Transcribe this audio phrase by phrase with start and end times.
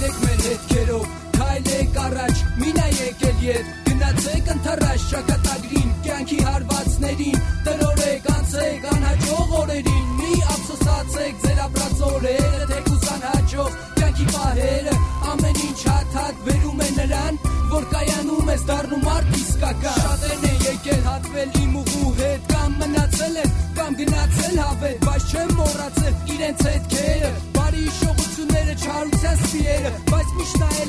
[0.00, 7.36] Քայլեք մեր հետքերով, քայլեք առաջ, մի նայեք էլ ետ, գնացեք ընթառաշ շակատագրին, կյանքի հարվածներին,
[7.66, 14.96] տրորեք, անցեք անհաջող օրերին, մի ափսոսացեք ձեր ապրած օրերը, թեկուս անհաջող կյանքի պահերը,
[15.34, 17.42] ամեն ինչ հաթաթ վերում է նրան,
[17.76, 23.36] որ կայանում ես դառնում արդ իսկական։ Շատերն են եկել հատվել իմ ուղու հետ, կամ մնացել
[23.44, 26.99] են, կամ գնացել հավեր, բայց չեմ մոռացել իրենց հետքերը,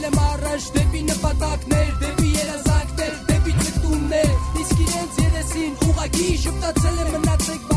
[0.02, 4.32] նայել եմ առաջ դեպի նպատակներ, դեպի երազանքներ, դեպի ցկտումներ,
[4.64, 7.71] իսկ իրենց երեսին ուղակի շփտացել եմ մնացեք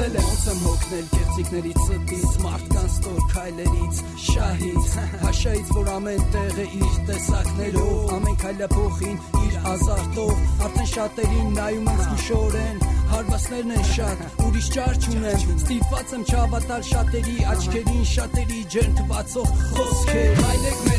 [0.00, 6.60] հեռացել եմ ոնց եմ հոգնել կերծիկներից ստից մարդկանց տոր քայլերից շահից հաշայից որ ամեն տեղ
[6.60, 13.86] է իր տեսակներով ամեն քայլը փոխին իր ազարտով արդեն շատերին նայում ինձ գիշորեն հարվածներն են
[13.90, 20.89] շատ ուրիշ ճար չունեմ ստիպված եմ չհավատալ շատերի աչքերին շատերի ջերմթվածող խոսքեր քայլեք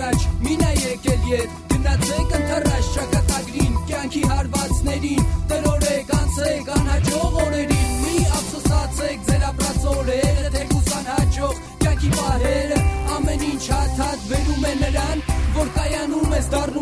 [0.00, 8.14] առաջ մի նայեք էլ ետ գնացեք ընթրաշ շակատագրին կյանքի հարվածներին տրորեք անցեք անհաջող օրերին մի
[8.38, 12.80] ափսոսացեք ձեր ապրած օրերը թեկուս անհաջող կյանքի պահերը
[13.18, 15.24] ամեն ինչ հաթաթ վերում է նրան
[15.60, 16.79] որ կայանում ես դառնում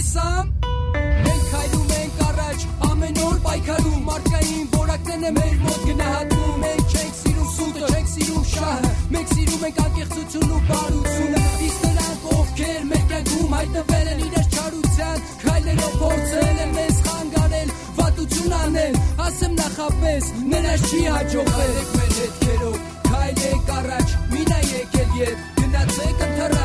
[0.00, 0.46] Sam
[0.96, 7.18] Մենք քայլում ենք առաջ ամեն օր պայքարում մարդկային որակներն է մեր մոտ գնահատում մենք չենք
[7.18, 13.04] սիրում սուտը չենք սիրում շահը մենք սիրում ենք անկեղծությունն ու բարությունը իսկ նրանք ովքեր մեր
[13.10, 20.88] կյանքում հայտնվել են իրենց չարության քայլերով փորձել են մեզ խանգարել վատություն անել ասեմ նախապես նրանց
[20.90, 22.80] չի հաջողվել մեր հետքերով
[23.10, 26.59] քայլեք առաջ մի նայեք էլ ետ գնացեք ընթրաշ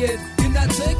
[0.00, 0.20] years.
[0.38, 0.99] Can I take